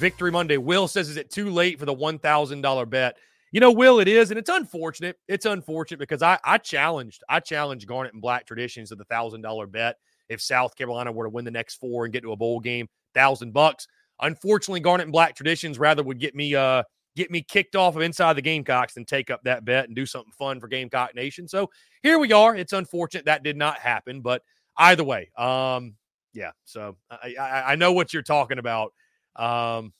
[0.00, 0.56] Victory Monday.
[0.56, 3.16] Will says, is it too late for the $1,000 bet?
[3.52, 5.16] You know, Will, it is, and it's unfortunate.
[5.28, 9.42] It's unfortunate because I, I challenged, I challenged Garnet and Black traditions of the thousand
[9.42, 9.96] dollar bet
[10.28, 12.88] if South Carolina were to win the next four and get to a bowl game,
[13.12, 13.86] thousand bucks.
[14.20, 16.84] Unfortunately, Garnet and Black traditions rather would get me uh
[17.16, 20.06] get me kicked off of inside the Gamecocks than take up that bet and do
[20.06, 21.48] something fun for Gamecock Nation.
[21.48, 21.68] So
[22.02, 22.54] here we are.
[22.54, 24.42] It's unfortunate that did not happen, but
[24.78, 25.96] either way, um,
[26.32, 26.52] yeah.
[26.64, 28.92] So I, I, I know what you're talking about.
[29.36, 29.92] Um,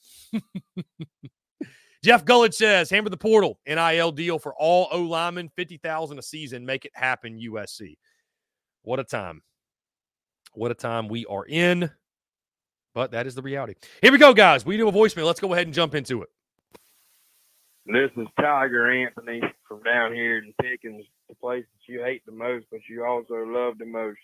[2.02, 6.64] Jeff Gullidge says, hammer the portal, NIL deal for all O linemen, 50000 a season.
[6.64, 7.96] Make it happen, USC.
[8.82, 9.42] What a time.
[10.54, 11.90] What a time we are in.
[12.94, 13.74] But that is the reality.
[14.02, 14.64] Here we go, guys.
[14.66, 15.26] We do a voicemail.
[15.26, 16.28] Let's go ahead and jump into it.
[17.86, 22.32] This is Tiger Anthony from down here in Pickens, the place that you hate the
[22.32, 24.18] most, but you also love the most.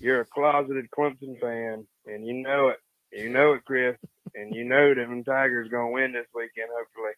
[0.00, 2.78] You're a closeted Clemson fan, and you know it.
[3.14, 3.96] You know it, Chris
[4.34, 6.68] and you know them Tigers gonna win this weekend.
[6.76, 7.12] Hopefully,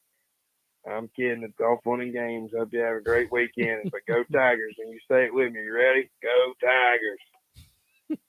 [0.87, 1.43] I'm kidding.
[1.43, 2.52] It's all fun and games.
[2.56, 3.90] Hope you have a great weekend.
[3.90, 5.60] but go Tigers, and you say it with me.
[5.60, 6.10] You ready?
[6.22, 6.54] Go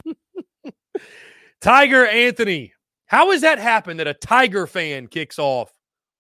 [0.06, 0.16] Tigers.
[1.62, 2.74] Tiger Anthony,
[3.08, 5.72] how has that happened that a Tiger fan kicks off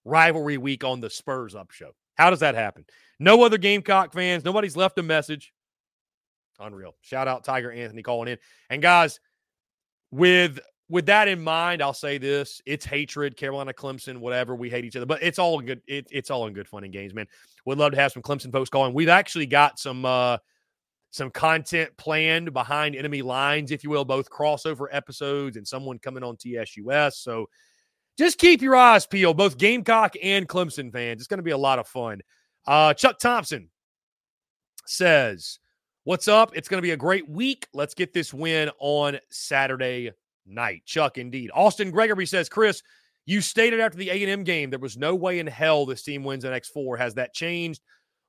[0.03, 1.91] rivalry week on the Spurs Up Show?
[2.15, 2.85] How does that happen?
[3.19, 4.44] No other Gamecock fans.
[4.44, 5.53] Nobody's left a message.
[6.59, 6.95] Unreal.
[7.01, 8.38] Shout out Tiger Anthony calling in.
[8.69, 9.19] And guys,
[10.11, 10.59] with
[10.89, 14.56] with that in mind, I'll say this: it's hatred, Carolina, Clemson, whatever.
[14.56, 15.81] We hate each other, but it's all good.
[15.88, 17.28] It, it's all in good fun and games, man.
[17.66, 18.94] Would love to have some Clemson folks calling.
[18.94, 20.38] We've actually got some uh,
[21.12, 26.24] some content planned behind enemy lines, if you will, both crossover episodes and someone coming
[26.24, 27.16] on TSUS.
[27.16, 27.50] So
[28.18, 31.22] just keep your eyes peeled, both Gamecock and Clemson fans.
[31.22, 32.22] It's going to be a lot of fun.
[32.66, 33.69] Uh, Chuck Thompson
[34.86, 35.60] says,
[36.06, 36.56] "What's up?
[36.56, 37.68] It's going to be a great week.
[37.74, 40.12] Let's get this win on Saturday
[40.47, 40.83] night.
[40.85, 41.51] Chuck, indeed.
[41.53, 42.81] Austin Gregory says, Chris,
[43.25, 46.44] you stated after the A&M game there was no way in hell this team wins
[46.44, 46.97] the next four.
[46.97, 47.81] Has that changed?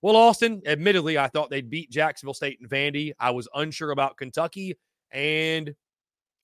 [0.02, 3.12] Well, Austin, admittedly, I thought they'd beat Jacksonville State and Vandy.
[3.18, 4.76] I was unsure about Kentucky,
[5.10, 5.74] and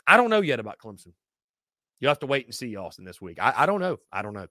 [0.06, 1.12] I don't know yet about Clemson.
[2.00, 3.38] You'll have to wait and see, Austin, this week.
[3.40, 3.98] I, I don't know.
[4.12, 4.46] I don't know.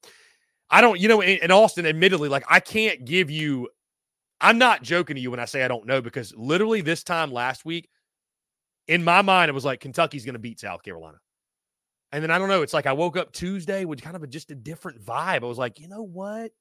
[0.69, 3.69] I don't, you know, in, Austin, admittedly, like I can't give you,
[4.39, 7.31] I'm not joking to you when I say I don't know because literally this time
[7.31, 7.89] last week,
[8.88, 11.18] in my mind, it was like Kentucky's going to beat South Carolina.
[12.12, 12.62] And then I don't know.
[12.62, 15.44] It's like I woke up Tuesday with kind of a, just a different vibe.
[15.44, 16.51] I was like, you know what?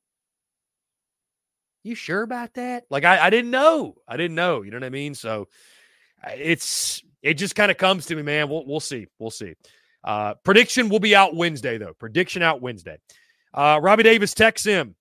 [1.84, 2.84] You sure about that?
[2.90, 3.96] Like I, I didn't know.
[4.08, 4.62] I didn't know.
[4.62, 5.14] You know what I mean?
[5.14, 5.48] So
[6.36, 8.48] it's it just kind of comes to me, man.
[8.48, 9.08] We'll we'll see.
[9.18, 9.54] We'll see.
[10.04, 11.92] Uh, prediction will be out Wednesday though.
[11.92, 12.98] Prediction out Wednesday.
[13.52, 14.94] Uh, Robbie Davis texts him.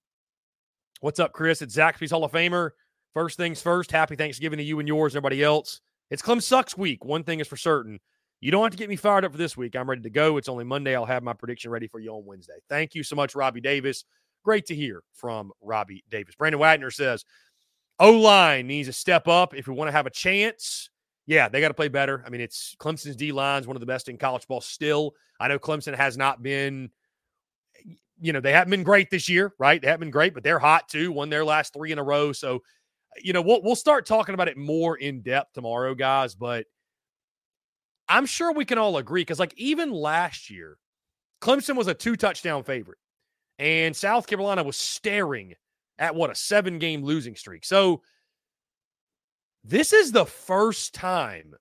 [1.01, 1.61] What's up, Chris?
[1.61, 2.71] It's Zaxby's Hall of Famer.
[3.13, 3.91] First things first.
[3.91, 5.81] Happy Thanksgiving to you and yours, and everybody else.
[6.11, 7.05] It's Clem Sucks week.
[7.05, 7.99] One thing is for certain.
[8.41, 9.77] You don't have to get me fired up for this week.
[9.77, 10.35] I'm ready to go.
[10.35, 10.93] It's only Monday.
[10.93, 12.59] I'll have my prediction ready for you on Wednesday.
[12.67, 14.03] Thank you so much, Robbie Davis.
[14.43, 16.35] Great to hear from Robbie Davis.
[16.35, 17.23] Brandon Wagner says,
[17.99, 20.89] O line needs to step up if we want to have a chance.
[21.27, 22.23] Yeah, they got to play better.
[22.25, 25.13] I mean, it's Clemson's D line is one of the best in college ball still.
[25.39, 26.89] I know Clemson has not been,
[28.19, 29.81] you know, they haven't been great this year, right?
[29.81, 31.13] They haven't been great, but they're hot too.
[31.13, 32.33] Won their last three in a row.
[32.33, 32.63] So
[33.21, 36.35] you know, we'll we'll start talking about it more in depth tomorrow, guys.
[36.35, 36.65] But
[38.07, 40.77] I'm sure we can all agree because, like, even last year,
[41.41, 42.97] Clemson was a two touchdown favorite,
[43.59, 45.53] and South Carolina was staring
[45.99, 47.63] at what a seven game losing streak.
[47.65, 48.01] So
[49.63, 51.53] this is the first time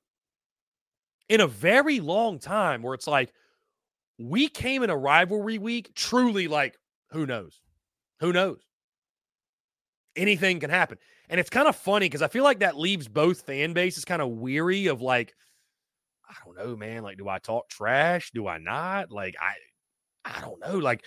[1.28, 3.33] in a very long time where it's like
[4.19, 6.76] we came in a rivalry week truly like
[7.11, 7.61] who knows
[8.21, 8.61] who knows
[10.16, 10.99] anything can happen
[11.31, 14.21] and it's kind of funny because I feel like that leaves both fan bases kind
[14.21, 15.33] of weary of like,
[16.29, 17.05] I don't know, man.
[17.05, 18.33] Like, do I talk trash?
[18.35, 19.13] Do I not?
[19.13, 19.55] Like, I
[20.25, 20.77] I don't know.
[20.79, 21.05] Like,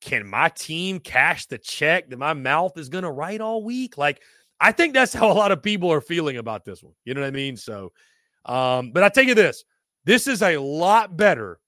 [0.00, 3.98] can my team cash the check that my mouth is gonna write all week?
[3.98, 4.22] Like,
[4.60, 6.94] I think that's how a lot of people are feeling about this one.
[7.04, 7.56] You know what I mean?
[7.56, 7.92] So,
[8.44, 9.64] um, but I tell you this,
[10.04, 11.58] this is a lot better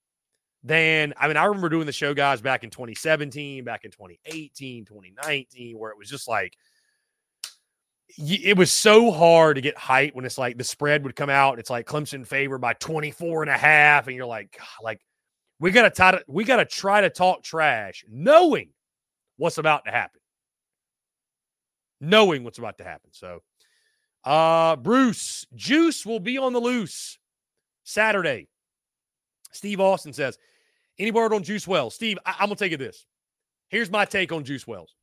[0.63, 4.85] than I mean, I remember doing the show, guys, back in 2017, back in 2018,
[4.85, 6.53] 2019, where it was just like
[8.17, 11.59] it was so hard to get height when it's like the spread would come out.
[11.59, 14.07] It's like Clemson favored by 24 and a half.
[14.07, 14.99] And you're like, like,
[15.59, 18.69] we gotta try to we gotta try to talk trash, knowing
[19.37, 20.19] what's about to happen.
[22.01, 23.09] Knowing what's about to happen.
[23.11, 23.41] So
[24.23, 27.19] uh Bruce, Juice will be on the loose
[27.83, 28.47] Saturday.
[29.51, 30.37] Steve Austin says,
[30.97, 31.95] any word on Juice Wells?
[31.95, 33.05] Steve, I- I'm gonna take you this.
[33.69, 34.95] Here's my take on Juice Wells.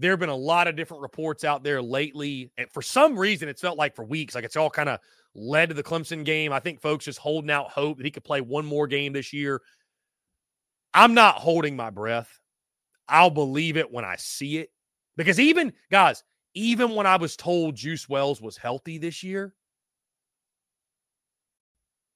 [0.00, 2.50] There have been a lot of different reports out there lately.
[2.56, 4.98] And for some reason, it's felt like for weeks, like it's all kind of
[5.34, 6.54] led to the Clemson game.
[6.54, 9.34] I think folks just holding out hope that he could play one more game this
[9.34, 9.60] year.
[10.94, 12.40] I'm not holding my breath.
[13.08, 14.70] I'll believe it when I see it.
[15.18, 19.54] Because even, guys, even when I was told Juice Wells was healthy this year,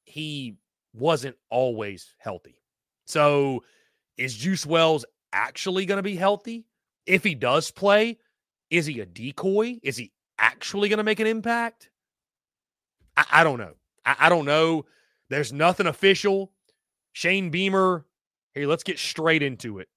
[0.05, 0.57] he
[0.95, 2.63] wasn't always healthy.
[3.05, 3.63] So
[4.17, 6.65] is Juice Wells actually going to be healthy?
[7.07, 8.19] If he does play,
[8.71, 9.79] is he a decoy?
[9.83, 11.91] Is he actually going to make an impact?
[13.17, 13.75] I, I don't know.
[14.05, 14.87] I, I don't know.
[15.29, 16.53] There's nothing official.
[17.13, 18.05] Shane Beamer,
[18.55, 19.89] here, let's get straight into it.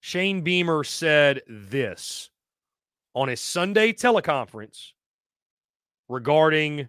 [0.00, 2.30] Shane Beamer said this
[3.14, 4.92] on his Sunday teleconference
[6.08, 6.88] regarding.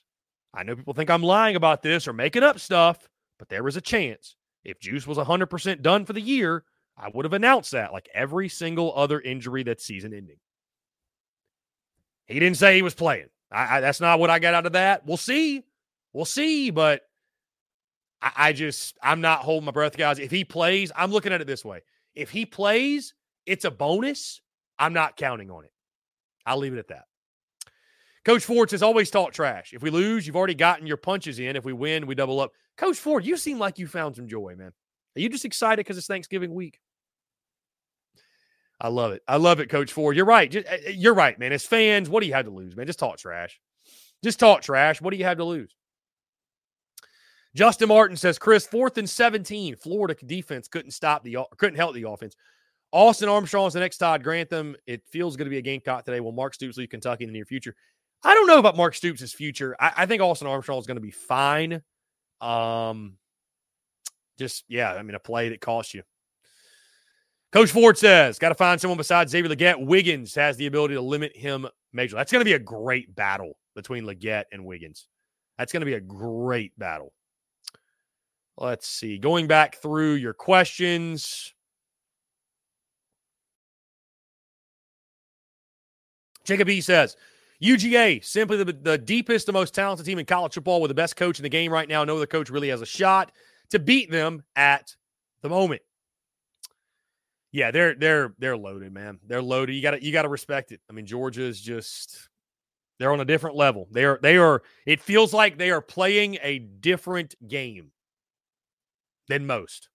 [0.53, 3.07] I know people think I'm lying about this or making up stuff,
[3.39, 4.35] but there was a chance.
[4.63, 6.63] If Juice was 100% done for the year,
[6.97, 10.37] I would have announced that like every single other injury that's season ending.
[12.27, 13.27] He didn't say he was playing.
[13.51, 15.05] I, I, that's not what I got out of that.
[15.05, 15.63] We'll see.
[16.13, 16.69] We'll see.
[16.69, 17.01] But
[18.21, 20.19] I, I just, I'm not holding my breath, guys.
[20.19, 21.81] If he plays, I'm looking at it this way.
[22.13, 23.13] If he plays,
[23.45, 24.41] it's a bonus.
[24.77, 25.73] I'm not counting on it.
[26.45, 27.05] I'll leave it at that.
[28.23, 29.73] Coach Ford has always talk trash.
[29.73, 31.55] If we lose, you've already gotten your punches in.
[31.55, 32.51] If we win, we double up.
[32.77, 34.71] Coach Ford, you seem like you found some joy, man.
[35.15, 36.79] Are you just excited because it's Thanksgiving week?
[38.79, 39.21] I love it.
[39.27, 40.15] I love it, Coach Ford.
[40.15, 40.49] You're right.
[40.49, 41.51] Just, eh, you're right, man.
[41.51, 42.87] As fans, what do you have to lose, man?
[42.87, 43.59] Just talk trash.
[44.23, 45.01] Just talk trash.
[45.01, 45.75] What do you have to lose?
[47.55, 49.75] Justin Martin says, Chris, fourth and 17.
[49.75, 52.35] Florida defense couldn't stop the couldn't help the offense.
[52.91, 54.75] Austin Armstrong is the next Todd Grantham.
[54.85, 56.19] It feels going to be a Gamecock today.
[56.19, 57.75] Will Mark Stoops leave Kentucky in the near future?
[58.23, 59.75] I don't know about Mark Stoops' future.
[59.79, 61.81] I, I think Austin Armstrong is going to be fine.
[62.39, 63.17] Um,
[64.37, 66.03] just yeah, I mean a play that costs you.
[67.51, 69.85] Coach Ford says, got to find someone besides Xavier Legette.
[69.85, 72.13] Wiggins has the ability to limit him majorly.
[72.13, 75.07] That's going to be a great battle between Legette and Wiggins.
[75.57, 77.11] That's going to be a great battle.
[78.57, 79.17] Let's see.
[79.17, 81.53] Going back through your questions.
[86.45, 87.17] Jacob E says,
[87.61, 91.15] UGA, simply the, the deepest, the most talented team in college football with the best
[91.15, 92.03] coach in the game right now.
[92.03, 93.31] No other coach really has a shot
[93.69, 94.95] to beat them at
[95.41, 95.81] the moment.
[97.51, 99.19] Yeah, they're they're they're loaded, man.
[99.27, 99.73] They're loaded.
[99.73, 100.79] You got to you got to respect it.
[100.89, 102.29] I mean, Georgia's just
[102.97, 103.87] they're on a different level.
[103.91, 104.63] They are they are.
[104.85, 107.91] It feels like they are playing a different game
[109.27, 109.89] than most.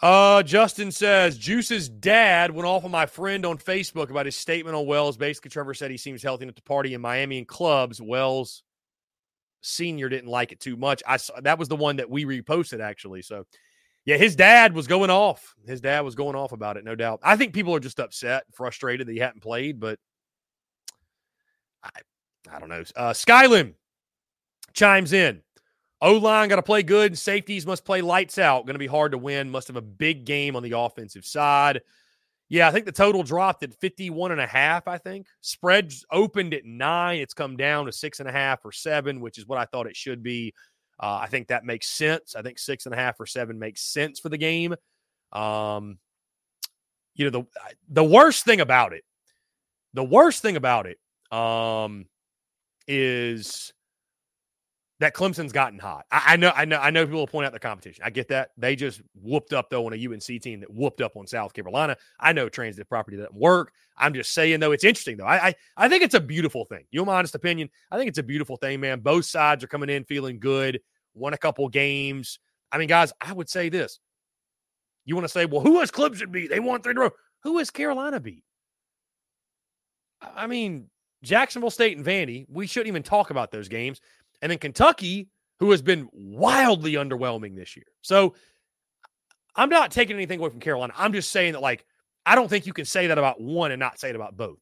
[0.00, 4.76] Uh, Justin says Juice's dad went off on my friend on Facebook about his statement
[4.76, 5.16] on Wells.
[5.16, 8.00] Basically, Trevor said he seems healthy enough to party in Miami and clubs.
[8.00, 8.62] Wells
[9.60, 11.02] Senior didn't like it too much.
[11.06, 13.22] I saw that was the one that we reposted actually.
[13.22, 13.44] So,
[14.04, 15.54] yeah, his dad was going off.
[15.66, 17.18] His dad was going off about it, no doubt.
[17.22, 19.98] I think people are just upset, frustrated that he hadn't played, but
[21.82, 21.90] I,
[22.50, 22.84] I don't know.
[22.94, 23.74] Uh, Skylim
[24.72, 25.42] chimes in.
[26.00, 27.18] O line got to play good.
[27.18, 28.66] Safeties must play lights out.
[28.66, 29.50] Going to be hard to win.
[29.50, 31.80] Must have a big game on the offensive side.
[32.48, 35.26] Yeah, I think the total dropped at 51 and a half, I think.
[35.42, 37.20] Spreads opened at nine.
[37.20, 39.86] It's come down to six and a half or seven, which is what I thought
[39.86, 40.54] it should be.
[41.00, 42.34] Uh, I think that makes sense.
[42.34, 44.74] I think six and a half or seven makes sense for the game.
[45.32, 45.98] Um,
[47.14, 47.46] you know, the
[47.88, 49.04] the worst thing about it,
[49.92, 50.98] the worst thing about it,
[51.36, 52.06] um,
[52.86, 53.72] is
[55.00, 56.06] that Clemson's gotten hot.
[56.10, 58.02] I, I, know, I know, I know people will point out the competition.
[58.04, 58.50] I get that.
[58.56, 61.96] They just whooped up though on a UNC team that whooped up on South Carolina.
[62.18, 63.72] I know transitive property doesn't work.
[63.96, 65.26] I'm just saying though, it's interesting though.
[65.26, 66.84] I, I, I think it's a beautiful thing.
[66.90, 67.70] You my honest opinion.
[67.90, 69.00] I think it's a beautiful thing, man.
[69.00, 70.80] Both sides are coming in feeling good.
[71.14, 72.38] Won a couple games.
[72.72, 73.98] I mean, guys, I would say this.
[75.04, 76.50] You want to say, well, who has Clemson beat?
[76.50, 77.10] They won three in a row.
[77.44, 78.44] Who has Carolina beat?
[80.20, 80.90] I mean,
[81.22, 82.46] Jacksonville State and Vandy.
[82.48, 84.00] We shouldn't even talk about those games.
[84.42, 85.28] And then Kentucky,
[85.58, 87.86] who has been wildly underwhelming this year.
[88.02, 88.34] So
[89.56, 90.92] I'm not taking anything away from Carolina.
[90.96, 91.84] I'm just saying that, like,
[92.24, 94.58] I don't think you can say that about one and not say it about both.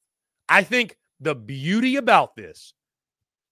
[0.49, 2.73] I think the beauty about this,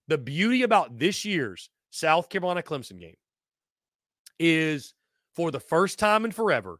[0.07, 3.17] the beauty about this year's South Carolina Clemson game
[4.39, 4.93] is
[5.33, 6.79] for the first time in forever,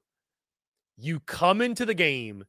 [0.97, 2.45] you come into the game,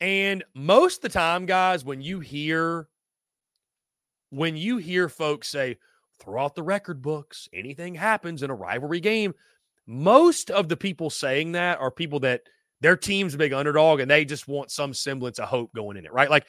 [0.00, 2.88] and most of the time, guys, when you hear
[4.36, 5.78] when you hear folks say,
[6.20, 9.34] throw out the record books, anything happens in a rivalry game,
[9.86, 12.42] most of the people saying that are people that
[12.82, 16.04] their team's a big underdog and they just want some semblance of hope going in
[16.04, 16.28] it, right?
[16.28, 16.46] Like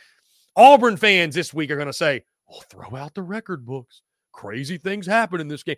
[0.56, 4.02] Auburn fans this week are going to say, well, throw out the record books.
[4.34, 5.78] Crazy things happen in this game.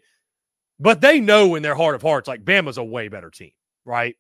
[0.80, 3.51] But they know in their heart of hearts, like Bama's a way better team,
[3.86, 4.16] right?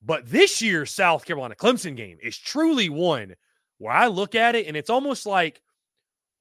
[0.00, 3.34] But this year's South Carolina Clemson game is truly one
[3.78, 5.60] where I look at it and it's almost like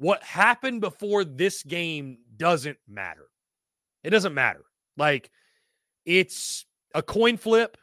[0.01, 3.27] what happened before this game doesn't matter.
[4.03, 4.63] It doesn't matter.
[4.98, 5.29] Like
[6.08, 6.65] it's
[6.96, 7.77] a coin flip.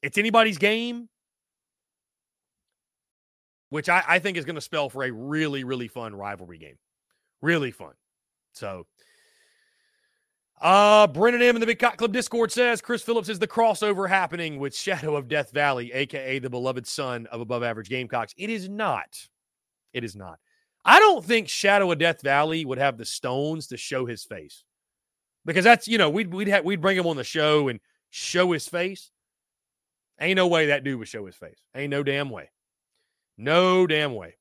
[0.00, 1.08] It's anybody's game,
[3.70, 6.78] which I, I think is going to spell for a really, really fun rivalry game.
[7.42, 7.94] Really fun.
[8.52, 8.86] So,
[10.60, 14.08] uh, Brennan M in the Big Cock Club Discord says Chris Phillips is the crossover
[14.08, 18.34] happening with Shadow of Death Valley, aka the beloved son of above average Gamecocks.
[18.36, 19.18] It is not.
[19.92, 20.38] It is not.
[20.84, 24.64] I don't think Shadow of Death Valley would have the stones to show his face
[25.44, 28.66] because that's you know we'd we'd we'd bring him on the show and show his
[28.66, 29.10] face.
[30.20, 31.58] Ain't no way that dude would show his face.
[31.74, 32.50] Ain't no damn way.
[33.38, 34.36] No damn way.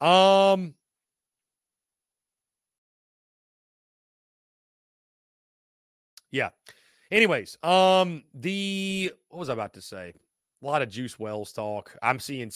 [0.00, 0.74] Um.
[6.30, 6.50] Yeah.
[7.10, 10.12] Anyways, um, the what was I about to say?
[10.62, 11.96] A lot of Juice Wells talk.
[12.02, 12.52] I'm seeing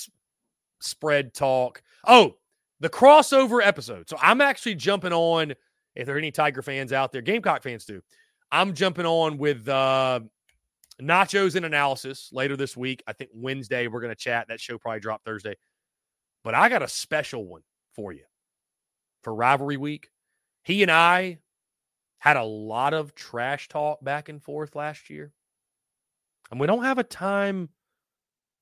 [0.81, 1.83] spread talk.
[2.07, 2.37] Oh,
[2.80, 4.08] the crossover episode.
[4.08, 5.54] So I'm actually jumping on,
[5.94, 8.02] if there are any Tiger fans out there, Gamecock fans too.
[8.50, 10.20] I'm jumping on with uh,
[11.00, 13.02] Nachos and analysis later this week.
[13.06, 14.48] I think Wednesday we're going to chat.
[14.48, 15.54] That show probably dropped Thursday.
[16.42, 17.62] But I got a special one
[17.94, 18.24] for you
[19.22, 20.10] for rivalry week.
[20.64, 21.38] He and I
[22.18, 25.32] had a lot of trash talk back and forth last year.
[26.50, 27.68] And we don't have a time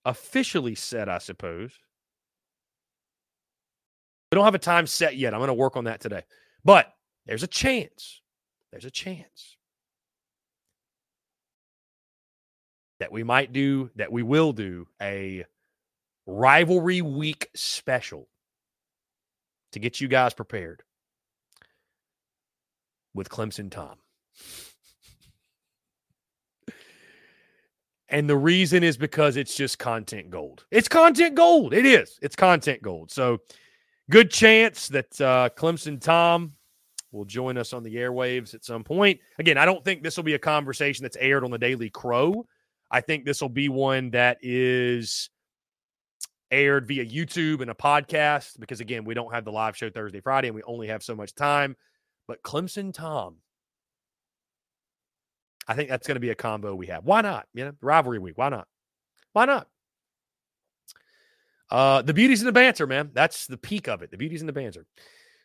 [0.05, 1.73] officially set, I suppose.
[4.31, 5.33] We don't have a time set yet.
[5.33, 6.23] I'm going to work on that today.
[6.65, 6.93] But
[7.27, 8.21] there's a chance.
[8.71, 9.57] There's a chance
[13.01, 15.47] that we might do, that we will do a
[16.27, 18.29] rivalry week special
[19.73, 20.83] to get you guys prepared
[23.15, 23.97] with Clemson Tom.
[28.11, 30.65] And the reason is because it's just content gold.
[30.71, 31.75] It's content gold.
[31.75, 32.19] It is.
[32.23, 33.11] It's content gold.
[33.11, 33.43] So
[34.11, 36.53] good chance that uh, Clemson Tom
[37.13, 39.21] will join us on the airwaves at some point.
[39.39, 42.47] Again, I don't think this will be a conversation that's aired on the Daily Crow.
[42.91, 45.31] I think this will be one that is
[46.51, 50.21] aired via YouTube and a podcast because, again, we don't have the live show Thursday,
[50.21, 51.77] Friday, and we only have so much time.
[52.27, 53.37] But Clemson Tom,
[55.67, 57.05] I think that's going to be a combo we have.
[57.05, 57.47] Why not?
[57.53, 58.39] You know, rivalry week.
[58.39, 58.67] Why not?
[59.35, 59.69] Why not?
[61.71, 63.11] Uh, the beauty's in the banter, man.
[63.13, 64.11] That's the peak of it.
[64.11, 64.87] The beauty's in the banter.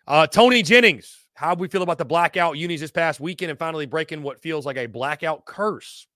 [0.07, 3.59] Uh, Tony Jennings, how do we feel about the blackout unis this past weekend and
[3.59, 6.07] finally breaking what feels like a blackout curse.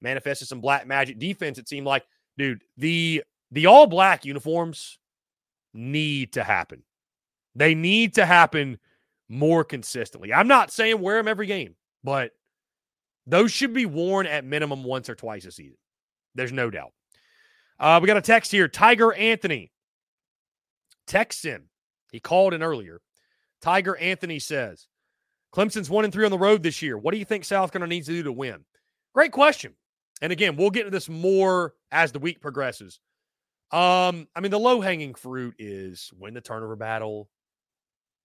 [0.00, 1.58] Manifested some black magic defense.
[1.58, 2.04] It seemed like,
[2.36, 4.98] dude, the the all black uniforms
[5.72, 6.82] need to happen.
[7.54, 8.78] They need to happen
[9.28, 10.32] more consistently.
[10.32, 12.32] I'm not saying wear them every game, but
[13.26, 15.78] those should be worn at minimum once or twice a season.
[16.34, 16.92] There's no doubt.
[17.82, 18.68] Uh, we got a text here.
[18.68, 19.72] Tiger Anthony
[21.08, 21.64] text in.
[22.12, 23.00] He called in earlier.
[23.60, 24.86] Tiger Anthony says,
[25.52, 26.96] Clemson's one and three on the road this year.
[26.96, 28.64] What do you think South Carolina needs to do to win?
[29.14, 29.74] Great question.
[30.20, 33.00] And again, we'll get into this more as the week progresses.
[33.72, 37.28] Um, I mean, the low hanging fruit is win the turnover battle.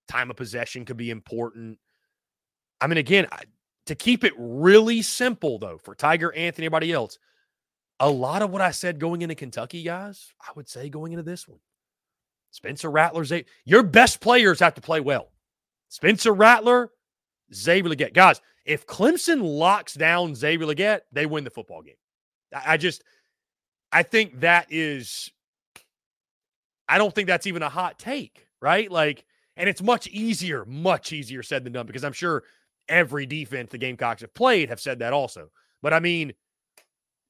[0.07, 1.79] Time of possession could be important.
[2.79, 3.25] I mean, again,
[3.87, 7.17] to keep it really simple though, for Tiger, Anthony, everybody else,
[7.99, 11.23] a lot of what I said going into Kentucky, guys, I would say going into
[11.23, 11.59] this one.
[12.51, 15.31] Spencer Rattler's a, your best players have to play well.
[15.89, 16.91] Spencer Rattler,
[17.53, 18.13] Xavier Legette.
[18.13, 21.95] Guys, if Clemson locks down Xavier Legette, they win the football game.
[22.53, 23.03] I just,
[23.91, 25.31] I think that is,
[26.87, 28.91] I don't think that's even a hot take, right?
[28.91, 32.43] Like, and it's much easier, much easier said than done because I'm sure
[32.87, 35.49] every defense the Gamecocks have played have said that also.
[35.81, 36.33] But I mean,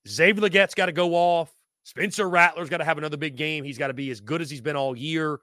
[0.08, 1.52] Xavier Legette's got to go off.
[1.84, 3.64] Spencer Rattler's got to have another big game.
[3.64, 5.40] He's got to be as good as he's been all year.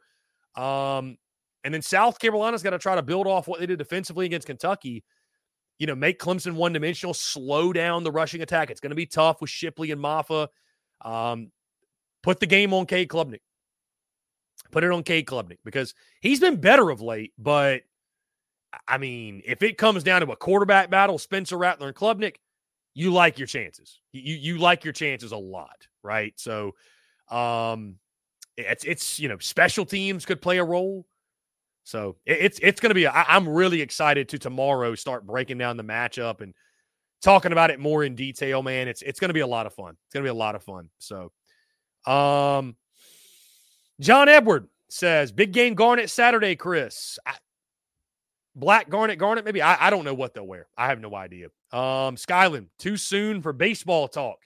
[0.56, 1.16] Um,
[1.64, 4.46] and then South Carolina's got to try to build off what they did defensively against
[4.46, 5.04] Kentucky.
[5.78, 8.70] You know, make Clemson one dimensional, slow down the rushing attack.
[8.70, 10.48] It's going to be tough with Shipley and Mafah.
[11.00, 11.50] Um,
[12.22, 13.40] put the game on Cade Klubnik.
[14.70, 17.32] Put it on Cade Klubnik because he's been better of late.
[17.38, 17.82] But
[18.86, 22.36] I mean, if it comes down to a quarterback battle, Spencer Rattler and Klubnik,
[22.94, 24.00] you like your chances.
[24.12, 26.32] You you like your chances a lot, right?
[26.36, 26.72] So,
[27.30, 27.96] um,
[28.56, 31.06] it's it's you know special teams could play a role.
[31.82, 33.06] So it, it's it's going to be.
[33.06, 36.54] i am really excited to tomorrow start breaking down the matchup and
[37.22, 38.62] talking about it more in detail.
[38.62, 39.96] Man, it's it's going to be a lot of fun.
[40.06, 40.88] It's going to be a lot of fun.
[40.98, 41.32] So,
[42.06, 42.76] um,
[44.00, 46.54] John Edward says big game Garnet Saturday.
[46.54, 47.34] Chris, I,
[48.54, 50.68] black Garnet Garnet maybe I, I don't know what they'll wear.
[50.76, 51.48] I have no idea.
[51.74, 54.38] Um, Skyland, too soon for baseball talk.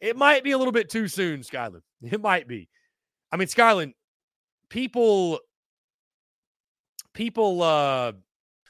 [0.00, 1.82] It might be a little bit too soon, Skyland.
[2.02, 2.68] It might be.
[3.32, 3.94] I mean, Skyland,
[4.68, 5.38] people,
[7.14, 8.12] people, uh,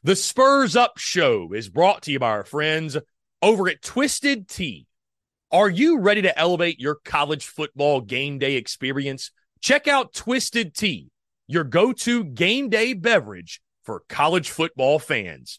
[0.05, 2.97] the Spurs Up Show is brought to you by our friends
[3.43, 4.87] over at Twisted Tea.
[5.51, 9.33] Are you ready to elevate your college football game day experience?
[9.61, 11.11] Check out Twisted Tea,
[11.49, 15.59] your go to game day beverage for college football fans.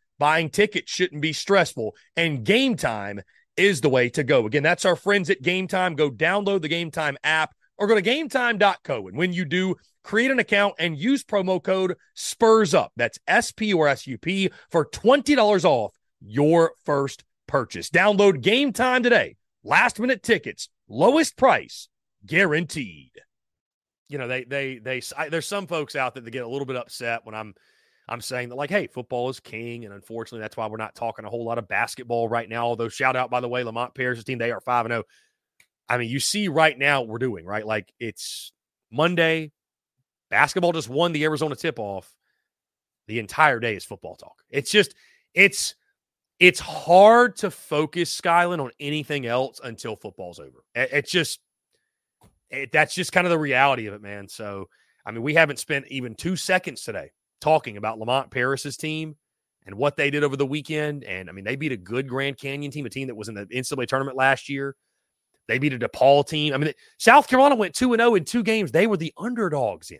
[0.21, 3.21] Buying tickets shouldn't be stressful, and game time
[3.57, 4.45] is the way to go.
[4.45, 5.95] Again, that's our friends at Game Time.
[5.95, 9.07] Go download the Game Time app or go to gametime.co.
[9.07, 12.91] And when you do, create an account and use promo code SPURS UP.
[12.95, 17.89] That's S P or S U P for $20 off your first purchase.
[17.89, 19.37] Download Game Time today.
[19.63, 21.89] Last minute tickets, lowest price
[22.27, 23.09] guaranteed.
[24.07, 26.67] You know, they, they, they, I, there's some folks out there that get a little
[26.67, 27.55] bit upset when I'm
[28.07, 29.85] I'm saying that, like, hey, football is king.
[29.85, 32.65] And unfortunately, that's why we're not talking a whole lot of basketball right now.
[32.65, 35.03] Although, shout out, by the way, Lamont Paris' team, they are 5 0.
[35.87, 37.65] I mean, you see right now we're doing, right?
[37.65, 38.51] Like, it's
[38.91, 39.51] Monday.
[40.29, 42.13] Basketball just won the Arizona tip off.
[43.07, 44.43] The entire day is football talk.
[44.49, 44.95] It's just,
[45.33, 45.75] it's,
[46.39, 50.63] it's hard to focus Skyland on anything else until football's over.
[50.73, 51.39] It's just,
[52.49, 54.27] it, that's just kind of the reality of it, man.
[54.27, 54.69] So,
[55.05, 57.11] I mean, we haven't spent even two seconds today
[57.41, 59.15] talking about Lamont Paris's team
[59.65, 61.03] and what they did over the weekend.
[61.03, 63.35] And I mean, they beat a good Grand Canyon team, a team that was in
[63.35, 64.75] the NCAA tournament last year.
[65.47, 66.53] They beat a DePaul team.
[66.53, 68.71] I mean, South Carolina went 2 0 in two games.
[68.71, 69.99] They were the underdogs in.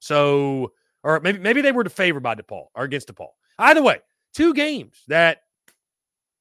[0.00, 3.30] So, or maybe maybe they were favored by DePaul or against DePaul.
[3.58, 4.00] Either way,
[4.34, 5.38] two games that,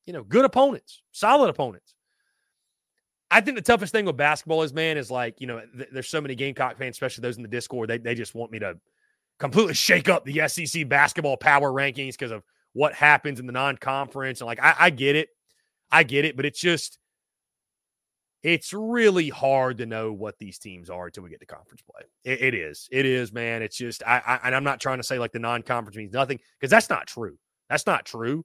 [0.06, 1.96] you know, good opponents, solid opponents.
[3.32, 6.08] I think the toughest thing with basketball is, man, is like, you know, th- there's
[6.08, 8.78] so many Gamecock fans, especially those in the Discord, they, they just want me to
[9.40, 12.44] completely shake up the SEC basketball power rankings because of
[12.74, 14.42] what happens in the non conference.
[14.42, 15.30] And like, I, I get it.
[15.92, 16.36] I get it.
[16.36, 16.98] But it's just,
[18.42, 22.04] it's really hard to know what these teams are until we get to conference play.
[22.26, 22.90] it, it is.
[22.92, 23.62] It is, man.
[23.62, 26.14] It's just, I, I, and I'm not trying to say like the non conference means
[26.14, 27.38] nothing because that's not true.
[27.70, 28.44] That's not true.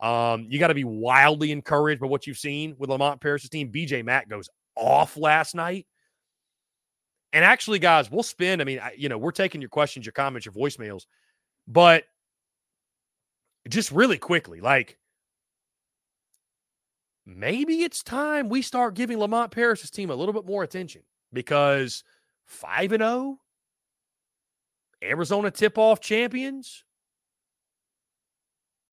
[0.00, 3.72] Um, you got to be wildly encouraged by what you've seen with Lamont Paris's team.
[3.72, 5.86] BJ Mack goes off last night.
[7.32, 10.12] And actually, guys, we'll spend, I mean, I, you know, we're taking your questions, your
[10.12, 11.04] comments, your voicemails,
[11.66, 12.04] but
[13.68, 14.98] just really quickly, like,
[17.26, 22.02] maybe it's time we start giving Lamont Paris's team a little bit more attention because
[22.46, 23.38] 5 and 0
[25.02, 26.84] Arizona tip-off champions.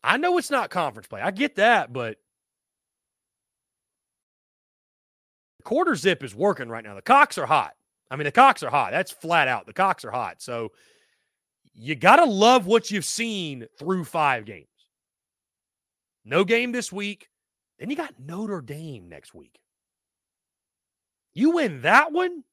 [0.04, 1.22] I know it's not conference play.
[1.22, 2.18] I get that, but
[5.64, 6.94] quarter zip is working right now.
[6.94, 7.74] The cocks are hot.
[8.16, 8.92] I mean, the cocks are hot.
[8.92, 9.66] That's flat out.
[9.66, 10.42] The cocks are hot.
[10.42, 10.72] So
[11.74, 14.70] you got to love what you've seen through five games.
[16.24, 17.28] No game this week.
[17.78, 19.60] Then you got Notre Dame next week.
[21.34, 22.46] You win that one,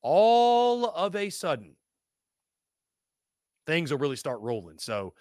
[0.00, 1.76] all of a sudden,
[3.66, 4.78] things will really start rolling.
[4.78, 5.12] So,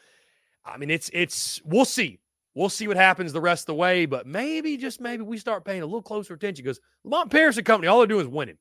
[0.63, 2.21] I mean, it's, it's, we'll see.
[2.55, 5.65] We'll see what happens the rest of the way, but maybe, just maybe, we start
[5.65, 8.57] paying a little closer attention because Lamont Paris and Company, all they're doing is winning.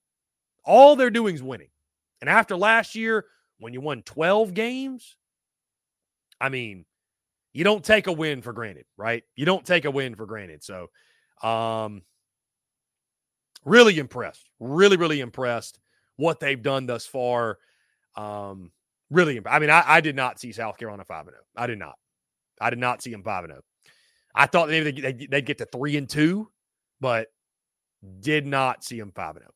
[0.67, 1.69] All they're doing is winning.
[2.21, 3.25] And after last year,
[3.59, 5.17] when you won 12 games,
[6.41, 6.85] I mean,
[7.53, 9.23] you don't take a win for granted, right?
[9.35, 10.63] You don't take a win for granted.
[10.63, 10.89] So,
[11.43, 12.03] um,
[13.65, 14.51] really impressed.
[14.61, 15.79] Really, really impressed
[16.17, 17.59] what they've done thus far.
[18.15, 18.73] Um,
[19.11, 21.43] really, I mean, I, I did not see South Carolina 5 and 0.
[21.57, 21.95] I did not.
[22.61, 23.63] I did not see them 5 and 0.
[24.35, 26.51] I thought maybe they'd, they'd get to 3 and 2,
[27.01, 27.29] but
[28.21, 29.51] did not see them 5 and 0.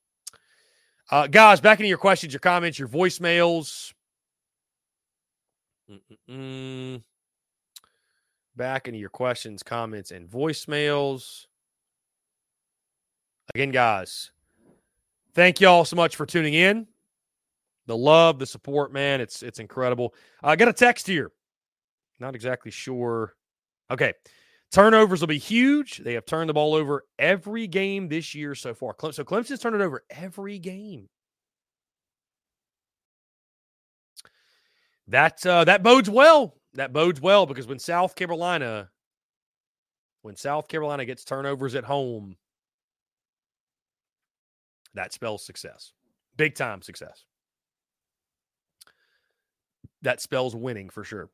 [1.11, 3.93] Uh, guys, back into your questions, your comments, your voicemails.
[5.91, 7.03] Mm-mm-mm.
[8.55, 11.47] Back into your questions, comments, and voicemails.
[13.55, 14.31] Again, guys,
[15.35, 16.87] thank y'all so much for tuning in.
[17.87, 20.15] The love, the support, man, it's it's incredible.
[20.45, 21.33] I got a text here.
[22.21, 23.35] Not exactly sure.
[23.91, 24.13] Okay.
[24.73, 25.99] Turnovers will be huge.
[25.99, 28.95] They have turned the ball over every game this year so far.
[29.11, 31.09] So Clemson's turned it over every game.
[35.09, 36.55] That uh, that bodes well.
[36.75, 38.91] That bodes well because when South Carolina,
[40.23, 42.37] when South Carolina gets turnovers at home,
[44.95, 45.93] that spells success,
[46.37, 47.25] big time success.
[50.03, 51.29] That spells winning for sure.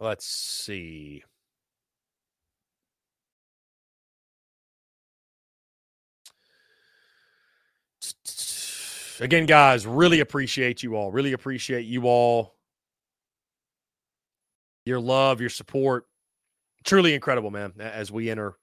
[0.00, 1.22] Let's see.
[9.20, 11.12] Again, guys, really appreciate you all.
[11.12, 12.56] Really appreciate you all.
[14.84, 16.06] Your love, your support.
[16.84, 18.58] Truly incredible, man, as we enter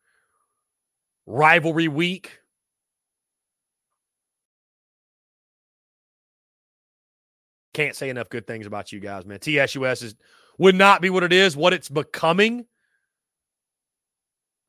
[1.25, 2.39] rivalry week.
[7.73, 9.39] Can't say enough good things about you guys, man.
[9.39, 10.15] TSUS is
[10.61, 12.67] would not be what it is, what it's becoming.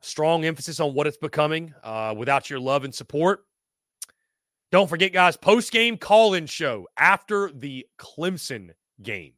[0.01, 3.45] Strong emphasis on what it's becoming uh, without your love and support.
[4.71, 8.71] Don't forget, guys, post game call in show after the Clemson
[9.03, 9.35] game.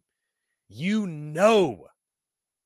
[0.68, 1.88] You know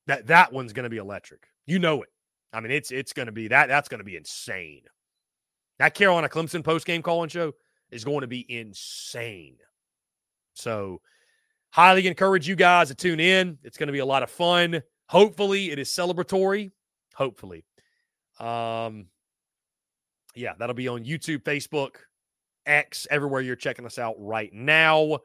[0.05, 1.47] that that one's going to be electric.
[1.65, 2.09] You know it.
[2.53, 4.83] I mean, it's it's going to be that that's going to be insane.
[5.79, 7.53] That Carolina Clemson post game call in show
[7.89, 9.57] is going to be insane.
[10.53, 11.01] So,
[11.71, 13.57] Highly encourage you guys to tune in.
[13.63, 14.81] It's going to be a lot of fun.
[15.07, 16.71] Hopefully, it is celebratory.
[17.15, 17.65] Hopefully.
[18.39, 19.07] Um,
[20.35, 21.95] yeah, that'll be on YouTube, Facebook,
[22.65, 25.19] X, everywhere you're checking us out right now.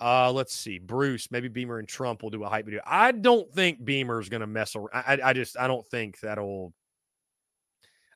[0.00, 0.78] Uh, let's see.
[0.78, 2.80] Bruce, maybe Beamer and Trump will do a hype video.
[2.86, 4.90] I don't think Beamer's going to mess around.
[4.92, 6.72] I, I just, I don't think that'll,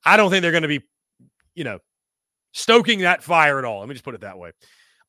[0.05, 0.83] I don't think they're going to be,
[1.55, 1.81] you know,
[2.53, 3.81] stoking that fire at all.
[3.81, 4.53] Let me just put it that way.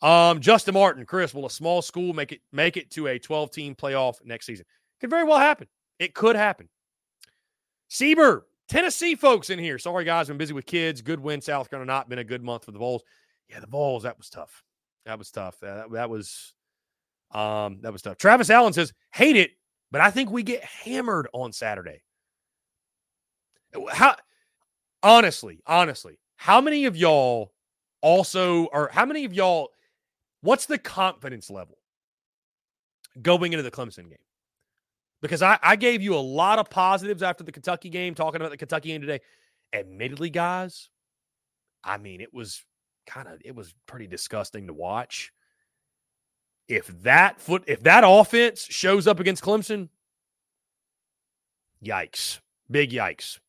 [0.06, 3.50] Um, Justin Martin, Chris, will a small school make it make it to a 12
[3.50, 4.64] team playoff next season?
[5.02, 5.68] Could very well happen.
[5.98, 6.70] It could happen.
[7.90, 9.80] Sieber, Tennessee folks in here.
[9.80, 11.02] Sorry, guys, been busy with kids.
[11.02, 11.92] Good win, South Carolina.
[11.92, 13.02] Not been a good month for the Vols.
[13.50, 14.64] Yeah, the Vols, that was tough.
[15.08, 15.60] That was tough.
[15.62, 16.54] That, that was
[17.32, 18.18] um that was tough.
[18.18, 19.54] Travis Allen says, hate it,
[19.92, 22.04] but I think we get hammered on Saturday.
[23.92, 24.18] How
[25.02, 27.54] honestly, honestly, how many of y'all
[28.02, 29.72] also or how many of y'all
[30.42, 31.78] what's the confidence level
[33.22, 34.18] going into the Clemson game?
[35.22, 38.52] Because I, I gave you a lot of positives after the Kentucky game, talking about
[38.52, 39.22] the Kentucky game today.
[39.74, 40.90] Admittedly, guys,
[41.84, 42.64] I mean, it was
[43.08, 45.32] kind of it was pretty disgusting to watch.
[46.68, 49.90] If that foot if that offense shows up against Clemson,
[51.84, 52.40] yikes.
[52.70, 53.40] Big yikes.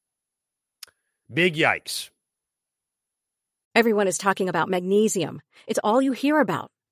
[1.33, 2.11] Big yikes.
[3.75, 5.41] Everyone is talking about magnesium.
[5.67, 6.71] It's all you hear about.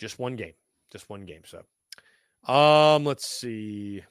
[0.00, 0.54] just one game.
[0.90, 1.42] Just one game.
[1.44, 4.02] So um, let's see.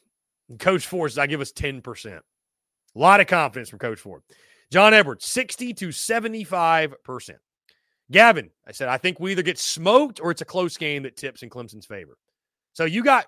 [0.60, 2.18] Coach Ford I give us 10%.
[2.18, 2.22] A
[2.96, 4.22] lot of confidence from Coach Ford.
[4.72, 7.32] John Edwards, 60 to 75%.
[8.12, 11.18] Gavin, I said, I think we either get smoked or it's a close game that
[11.18, 12.18] tips in Clemson's favor.
[12.74, 13.28] So you got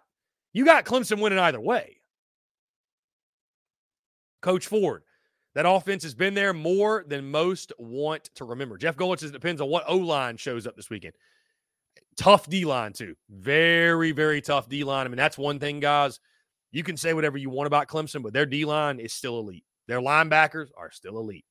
[0.53, 1.97] you got Clemson winning either way.
[4.41, 5.03] Coach Ford,
[5.53, 8.77] that offense has been there more than most want to remember.
[8.77, 11.13] Jeff Golich says it depends on what O line shows up this weekend.
[12.21, 13.15] Tough D line, too.
[13.31, 15.07] Very, very tough D line.
[15.07, 16.19] I mean, that's one thing, guys.
[16.71, 19.65] You can say whatever you want about Clemson, but their D line is still elite.
[19.87, 21.45] Their linebackers are still elite.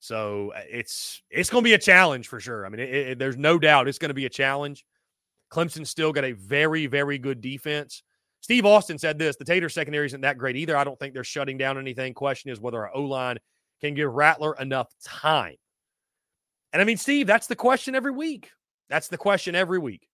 [0.00, 2.66] So uh, it's it's going to be a challenge for sure.
[2.66, 4.84] I mean, it, it, there's no doubt it's going to be a challenge.
[5.52, 8.02] Clemson still got a very very good defense.
[8.40, 10.76] Steve Austin said this: the Tater secondary isn't that great either.
[10.76, 12.12] I don't think they're shutting down anything.
[12.12, 13.38] Question is whether our O line
[13.80, 15.54] can give Rattler enough time.
[16.72, 18.50] And I mean, Steve, that's the question every week.
[18.88, 20.08] That's the question every week.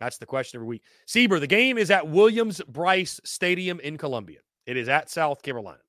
[0.00, 0.82] That's the question every week.
[1.06, 4.38] Sieber, the game is at Williams Brice Stadium in Columbia.
[4.66, 5.80] It is at South Carolina.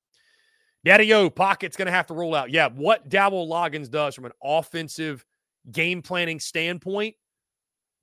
[0.83, 2.49] Daddy O, Pocket's going to have to roll out.
[2.49, 5.25] Yeah, what Dowell Loggins does from an offensive
[5.71, 7.15] game planning standpoint,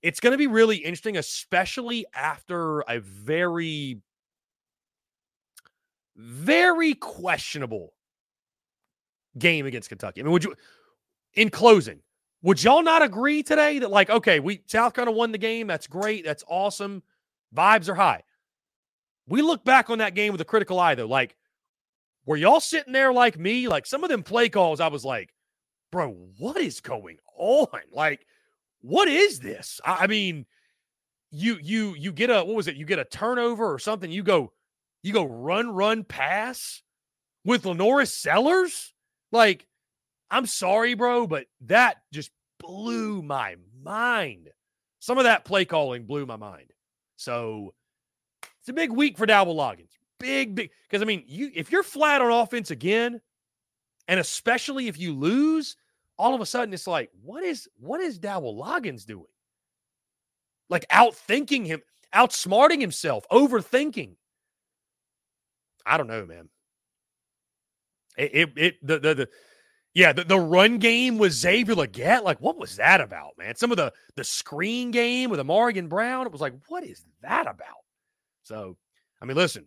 [0.02, 4.00] it's going to be really interesting, especially after a very,
[6.14, 7.94] very questionable
[9.38, 10.20] game against Kentucky.
[10.20, 10.54] I mean, would you,
[11.34, 12.00] in closing,
[12.42, 15.66] would y'all not agree today that, like, okay, we South Carolina won the game.
[15.66, 16.24] That's great.
[16.24, 17.02] That's awesome.
[17.54, 18.22] Vibes are high.
[19.28, 21.06] We look back on that game with a critical eye, though.
[21.06, 21.36] Like,
[22.26, 23.68] were y'all sitting there like me?
[23.68, 25.32] Like some of them play calls, I was like,
[25.92, 27.68] bro, what is going on?
[27.92, 28.26] Like,
[28.82, 29.80] what is this?
[29.84, 30.44] I, I mean,
[31.30, 32.76] you you you get a what was it?
[32.76, 34.10] You get a turnover or something.
[34.10, 34.52] You go,
[35.02, 36.82] you go run, run, pass
[37.44, 38.92] with LaNorris Sellers.
[39.32, 39.66] Like,
[40.30, 44.50] I'm sorry, bro, but that just blew my mind.
[44.98, 46.72] Some of that play calling blew my mind.
[47.16, 47.74] So
[48.42, 50.70] it's a big week for Dowell Loggins big, big.
[50.88, 53.20] Because I mean, you if you're flat on offense again,
[54.08, 55.76] and especially if you lose,
[56.18, 59.26] all of a sudden it's like, what is what is Dowell Loggins doing?
[60.68, 61.82] Like outthinking him,
[62.14, 64.16] outsmarting himself, overthinking.
[65.84, 66.48] I don't know, man.
[68.16, 69.28] It it, it the, the the
[69.96, 73.56] yeah, the, the run game with Xavier Legette, like what was that about, man?
[73.56, 77.46] Some of the the screen game with Morgan Brown, it was like, what is that
[77.46, 77.82] about?
[78.42, 78.76] So,
[79.20, 79.66] I mean, listen,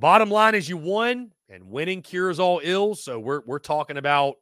[0.00, 3.04] Bottom line is you won, and winning cures all ills.
[3.04, 4.36] So we're we're talking about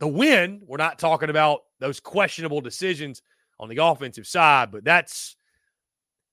[0.00, 0.60] the win.
[0.66, 3.22] We're not talking about those questionable decisions
[3.58, 5.36] on the offensive side, but that's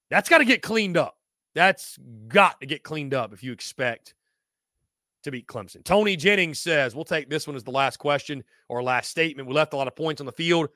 [0.09, 1.15] that's got to get cleaned up.
[1.53, 1.97] That's
[2.27, 4.13] got to get cleaned up if you expect
[5.25, 5.83] to beat Clemson.
[5.83, 9.47] Tony Jennings says, we'll take this one as the last question or last statement.
[9.47, 10.69] We left a lot of points on the field,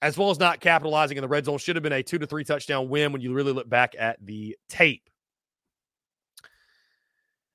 [0.00, 1.58] as well as not capitalizing in the red zone.
[1.58, 4.24] Should have been a two to three touchdown win when you really look back at
[4.24, 5.08] the tape.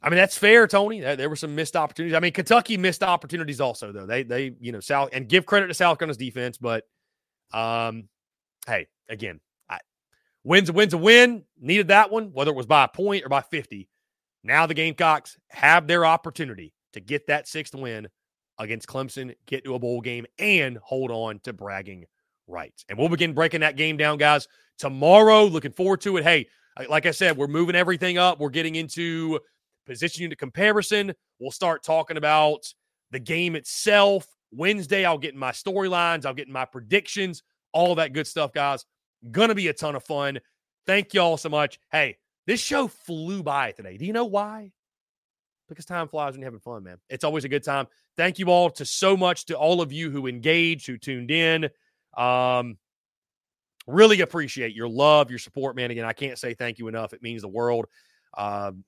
[0.01, 0.99] I mean, that's fair, Tony.
[0.99, 2.13] There were some missed opportunities.
[2.13, 4.05] I mean, Kentucky missed opportunities also, though.
[4.05, 6.83] They, they, you know, South and give credit to South Carolina's defense, but,
[7.53, 8.09] um,
[8.67, 9.79] hey, again, I,
[10.43, 11.45] wins a win's a win.
[11.57, 13.87] Needed that one, whether it was by a point or by 50.
[14.43, 18.07] Now the Gamecocks have their opportunity to get that sixth win
[18.59, 22.05] against Clemson, get to a bowl game, and hold on to bragging
[22.47, 22.85] rights.
[22.89, 25.45] And we'll begin breaking that game down, guys, tomorrow.
[25.45, 26.23] Looking forward to it.
[26.23, 26.47] Hey,
[26.89, 28.39] like I said, we're moving everything up.
[28.39, 29.39] We're getting into
[29.85, 31.13] position unit comparison.
[31.39, 32.61] We'll start talking about
[33.11, 34.27] the game itself.
[34.51, 37.41] Wednesday, I'll get in my storylines, I'll get in my predictions,
[37.71, 38.85] all that good stuff, guys.
[39.31, 40.39] Gonna be a ton of fun.
[40.85, 41.79] Thank y'all so much.
[41.91, 43.97] Hey, this show flew by today.
[43.97, 44.71] Do you know why?
[45.69, 46.97] Because time flies when you're having fun, man.
[47.09, 47.87] It's always a good time.
[48.17, 51.69] Thank you all to so much to all of you who engaged, who tuned in.
[52.17, 52.77] Um,
[53.87, 55.89] really appreciate your love, your support, man.
[55.89, 57.13] Again, I can't say thank you enough.
[57.13, 57.85] It means the world.
[58.37, 58.83] Um,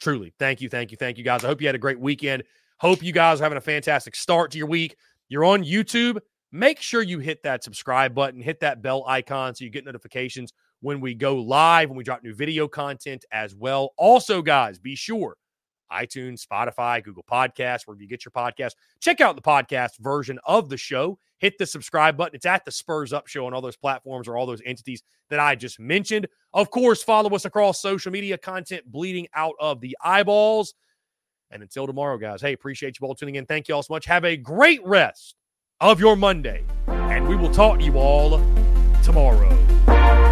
[0.00, 1.44] truly, thank you, thank you, thank you, guys.
[1.44, 2.42] I hope you had a great weekend.
[2.78, 4.96] Hope you guys are having a fantastic start to your week.
[5.28, 6.18] You're on YouTube.
[6.52, 10.52] Make sure you hit that subscribe button, hit that bell icon so you get notifications
[10.84, 13.94] when we go live, when we drop new video content as well.
[13.96, 15.34] Also, guys, be sure
[15.90, 18.72] iTunes, Spotify, Google Podcasts, wherever you get your podcast.
[19.00, 21.18] Check out the podcast version of the show.
[21.38, 22.34] Hit the subscribe button.
[22.34, 25.40] It's at the Spurs Up Show on all those platforms or all those entities that
[25.40, 26.26] I just mentioned.
[26.52, 30.74] Of course, follow us across social media content bleeding out of the eyeballs.
[31.50, 33.46] And until tomorrow, guys, hey, appreciate you all tuning in.
[33.46, 34.04] Thank you all so much.
[34.04, 35.34] Have a great rest
[35.80, 36.62] of your Monday.
[36.88, 38.38] And we will talk to you all
[39.02, 40.23] tomorrow.